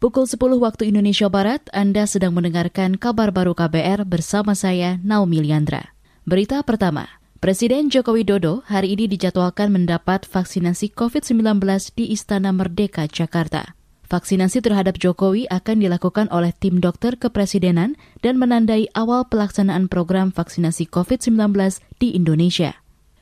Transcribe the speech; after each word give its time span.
Pukul 0.00 0.24
10 0.24 0.56
waktu 0.64 0.88
Indonesia 0.88 1.28
Barat, 1.28 1.60
Anda 1.76 2.08
sedang 2.08 2.32
mendengarkan 2.32 2.96
kabar 2.96 3.36
baru 3.36 3.52
KBR 3.52 4.08
bersama 4.08 4.56
saya, 4.56 4.96
Naomi 5.04 5.44
Liandra. 5.44 5.92
Berita 6.24 6.64
pertama, 6.64 7.04
Presiden 7.36 7.92
Joko 7.92 8.16
Widodo 8.16 8.64
hari 8.64 8.96
ini 8.96 9.12
dijadwalkan 9.12 9.68
mendapat 9.68 10.24
vaksinasi 10.24 10.96
COVID-19 10.96 11.60
di 11.92 12.16
Istana 12.16 12.48
Merdeka, 12.48 13.12
Jakarta. 13.12 13.76
Vaksinasi 14.08 14.64
terhadap 14.64 14.96
Jokowi 14.96 15.44
akan 15.52 15.84
dilakukan 15.84 16.32
oleh 16.32 16.56
tim 16.56 16.80
dokter 16.80 17.20
kepresidenan 17.20 18.00
dan 18.24 18.40
menandai 18.40 18.88
awal 18.96 19.28
pelaksanaan 19.28 19.92
program 19.92 20.32
vaksinasi 20.32 20.88
COVID-19 20.88 21.36
di 22.00 22.16
Indonesia. 22.16 22.79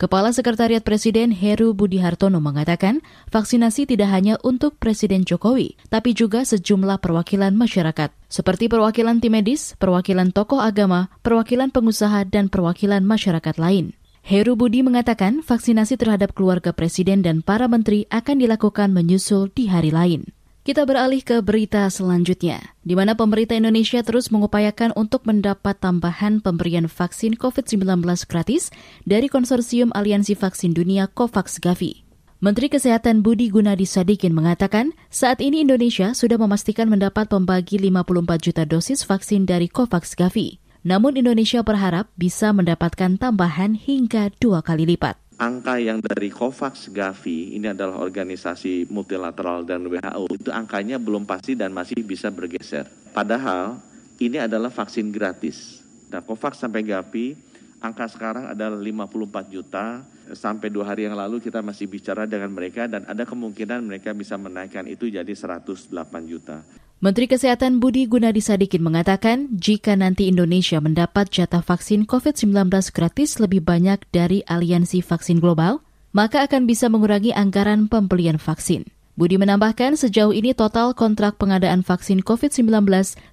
Kepala 0.00 0.32
Sekretariat 0.32 0.80
Presiden 0.80 1.28
Heru 1.28 1.76
Budi 1.76 2.00
Hartono 2.00 2.40
mengatakan, 2.40 3.04
vaksinasi 3.28 3.84
tidak 3.84 4.08
hanya 4.08 4.40
untuk 4.40 4.80
Presiden 4.80 5.28
Jokowi, 5.28 5.76
tapi 5.92 6.16
juga 6.16 6.40
sejumlah 6.40 7.04
perwakilan 7.04 7.52
masyarakat, 7.52 8.08
seperti 8.32 8.72
perwakilan 8.72 9.20
tim 9.20 9.36
medis, 9.36 9.76
perwakilan 9.76 10.32
tokoh 10.32 10.56
agama, 10.56 11.12
perwakilan 11.20 11.68
pengusaha, 11.68 12.24
dan 12.32 12.48
perwakilan 12.48 13.04
masyarakat 13.04 13.60
lain. 13.60 13.92
Heru 14.24 14.56
Budi 14.56 14.80
mengatakan 14.80 15.44
vaksinasi 15.44 16.00
terhadap 16.00 16.32
keluarga 16.32 16.72
presiden 16.72 17.20
dan 17.20 17.44
para 17.44 17.68
menteri 17.68 18.08
akan 18.08 18.40
dilakukan 18.40 18.96
menyusul 18.96 19.52
di 19.52 19.68
hari 19.68 19.92
lain. 19.92 20.32
Kita 20.70 20.86
beralih 20.86 21.18
ke 21.26 21.42
berita 21.42 21.82
selanjutnya, 21.90 22.78
di 22.86 22.94
mana 22.94 23.18
pemerintah 23.18 23.58
Indonesia 23.58 24.06
terus 24.06 24.30
mengupayakan 24.30 24.94
untuk 24.94 25.26
mendapat 25.26 25.74
tambahan 25.82 26.38
pemberian 26.38 26.86
vaksin 26.86 27.34
COVID-19 27.34 28.06
gratis 28.30 28.70
dari 29.02 29.26
konsorsium 29.26 29.90
Aliansi 29.98 30.38
Vaksin 30.38 30.70
Dunia 30.70 31.10
COVAX 31.10 31.58
Gavi. 31.58 32.06
Menteri 32.38 32.70
Kesehatan 32.70 33.26
Budi 33.26 33.50
Gunadi 33.50 33.82
Sadikin 33.82 34.30
mengatakan, 34.30 34.94
saat 35.10 35.42
ini 35.42 35.66
Indonesia 35.66 36.14
sudah 36.14 36.38
memastikan 36.38 36.86
mendapat 36.86 37.26
pembagi 37.26 37.82
54 37.82 38.38
juta 38.38 38.62
dosis 38.62 39.02
vaksin 39.02 39.50
dari 39.50 39.66
COVAX 39.66 40.14
Gavi. 40.14 40.62
Namun 40.86 41.18
Indonesia 41.18 41.66
berharap 41.66 42.14
bisa 42.14 42.54
mendapatkan 42.54 43.18
tambahan 43.18 43.74
hingga 43.74 44.30
dua 44.38 44.62
kali 44.62 44.86
lipat 44.86 45.18
angka 45.40 45.80
yang 45.80 46.04
dari 46.04 46.28
COVAX 46.28 46.92
Gavi 46.92 47.56
ini 47.56 47.72
adalah 47.72 47.96
organisasi 48.04 48.92
multilateral 48.92 49.64
dan 49.64 49.88
WHO 49.88 50.36
itu 50.36 50.52
angkanya 50.52 51.00
belum 51.00 51.24
pasti 51.24 51.56
dan 51.56 51.72
masih 51.72 52.04
bisa 52.04 52.28
bergeser. 52.28 52.84
Padahal 53.16 53.80
ini 54.20 54.36
adalah 54.36 54.68
vaksin 54.68 55.08
gratis. 55.08 55.80
Nah 56.12 56.20
COVAX 56.20 56.60
sampai 56.60 56.84
Gavi 56.84 57.32
angka 57.80 58.04
sekarang 58.12 58.52
adalah 58.52 58.76
54 58.76 59.48
juta 59.48 60.04
sampai 60.36 60.68
dua 60.68 60.92
hari 60.92 61.08
yang 61.08 61.16
lalu 61.16 61.40
kita 61.40 61.64
masih 61.64 61.88
bicara 61.88 62.28
dengan 62.28 62.52
mereka 62.52 62.84
dan 62.84 63.08
ada 63.08 63.24
kemungkinan 63.24 63.80
mereka 63.80 64.12
bisa 64.12 64.36
menaikkan 64.36 64.84
itu 64.84 65.08
jadi 65.08 65.32
108 65.32 65.88
juta. 66.28 66.60
Menteri 67.00 67.32
Kesehatan 67.32 67.80
Budi 67.80 68.04
Gunadi 68.04 68.44
Sadikin 68.44 68.84
mengatakan, 68.84 69.48
jika 69.56 69.96
nanti 69.96 70.28
Indonesia 70.28 70.84
mendapat 70.84 71.32
jatah 71.32 71.64
vaksin 71.64 72.04
COVID-19 72.04 72.68
gratis 72.92 73.40
lebih 73.40 73.64
banyak 73.64 74.04
dari 74.12 74.44
aliansi 74.44 75.00
vaksin 75.00 75.40
global, 75.40 75.80
maka 76.12 76.44
akan 76.44 76.68
bisa 76.68 76.92
mengurangi 76.92 77.32
anggaran 77.32 77.88
pembelian 77.88 78.36
vaksin. 78.36 78.84
Budi 79.16 79.40
menambahkan 79.40 79.96
sejauh 79.96 80.36
ini 80.36 80.52
total 80.52 80.92
kontrak 80.92 81.40
pengadaan 81.40 81.80
vaksin 81.80 82.20
COVID-19 82.20 82.68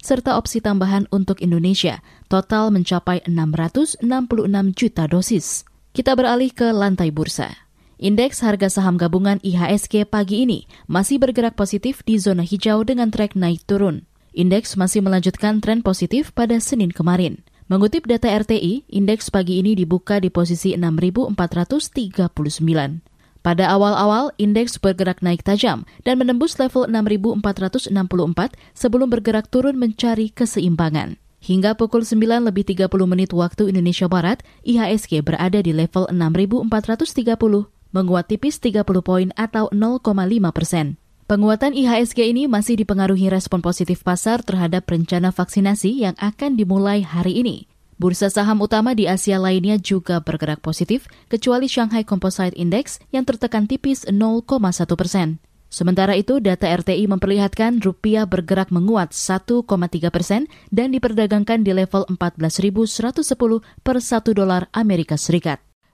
serta 0.00 0.40
opsi 0.40 0.64
tambahan 0.64 1.04
untuk 1.12 1.44
Indonesia 1.44 2.00
total 2.32 2.72
mencapai 2.72 3.20
666 3.28 4.00
juta 4.72 5.04
dosis. 5.04 5.68
Kita 5.92 6.16
beralih 6.16 6.56
ke 6.56 6.72
lantai 6.72 7.12
bursa. 7.12 7.67
Indeks 7.98 8.46
harga 8.46 8.70
saham 8.70 8.94
gabungan 8.94 9.42
IHSG 9.42 10.06
pagi 10.06 10.46
ini 10.46 10.70
masih 10.86 11.18
bergerak 11.18 11.58
positif 11.58 12.06
di 12.06 12.14
zona 12.14 12.46
hijau 12.46 12.86
dengan 12.86 13.10
trek 13.10 13.34
naik 13.34 13.66
turun. 13.66 14.06
Indeks 14.30 14.78
masih 14.78 15.02
melanjutkan 15.02 15.58
tren 15.58 15.82
positif 15.82 16.30
pada 16.30 16.62
Senin 16.62 16.94
kemarin. 16.94 17.42
Mengutip 17.66 18.06
data 18.06 18.30
RTI, 18.30 18.86
indeks 18.86 19.34
pagi 19.34 19.58
ini 19.58 19.74
dibuka 19.74 20.22
di 20.22 20.30
posisi 20.30 20.78
6.439. 20.78 21.34
Pada 23.42 23.64
awal-awal, 23.66 24.30
indeks 24.38 24.78
bergerak 24.78 25.18
naik 25.18 25.42
tajam 25.42 25.82
dan 26.06 26.22
menembus 26.22 26.54
level 26.62 26.86
6.464 26.86 27.90
sebelum 28.78 29.10
bergerak 29.10 29.50
turun 29.50 29.74
mencari 29.74 30.30
keseimbangan. 30.30 31.18
Hingga 31.42 31.74
pukul 31.74 32.06
9 32.06 32.46
lebih 32.46 32.62
30 32.62 32.94
menit 33.10 33.34
waktu 33.34 33.74
Indonesia 33.74 34.06
Barat, 34.06 34.46
IHSG 34.62 35.26
berada 35.26 35.58
di 35.58 35.74
level 35.74 36.06
6.430 36.14 37.77
menguat 37.92 38.28
tipis 38.28 38.60
30 38.60 38.84
poin 39.00 39.28
atau 39.38 39.70
0,5 39.70 40.08
persen. 40.50 40.96
Penguatan 41.28 41.76
IHSG 41.76 42.32
ini 42.32 42.48
masih 42.48 42.80
dipengaruhi 42.80 43.28
respon 43.28 43.60
positif 43.60 44.00
pasar 44.00 44.40
terhadap 44.40 44.88
rencana 44.88 45.28
vaksinasi 45.28 46.08
yang 46.08 46.16
akan 46.16 46.56
dimulai 46.56 47.04
hari 47.04 47.44
ini. 47.44 47.68
Bursa 48.00 48.32
saham 48.32 48.64
utama 48.64 48.96
di 48.96 49.04
Asia 49.04 49.36
lainnya 49.36 49.76
juga 49.76 50.24
bergerak 50.24 50.64
positif, 50.64 51.04
kecuali 51.28 51.68
Shanghai 51.68 52.06
Composite 52.06 52.56
Index 52.56 52.96
yang 53.12 53.28
tertekan 53.28 53.68
tipis 53.68 54.08
0,1 54.08 54.48
persen. 54.96 55.42
Sementara 55.68 56.16
itu, 56.16 56.40
data 56.40 56.64
RTI 56.64 57.04
memperlihatkan 57.12 57.84
rupiah 57.84 58.24
bergerak 58.24 58.72
menguat 58.72 59.12
1,3 59.12 59.68
persen 60.08 60.48
dan 60.72 60.96
diperdagangkan 60.96 61.60
di 61.60 61.76
level 61.76 62.08
14.110 62.08 63.60
per 63.84 63.96
1 64.00 64.32
dolar 64.32 64.72
Amerika 64.72 65.20
Serikat. 65.20 65.67